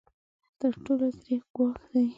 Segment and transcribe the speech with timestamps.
[0.59, 2.05] تر ټولو تریخ ګواښ دی.